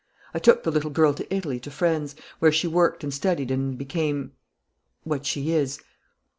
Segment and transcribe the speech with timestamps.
[0.33, 3.77] I took the little girl to Italy to friends, where she worked and studied and
[3.77, 4.31] became
[5.03, 5.77] what she is.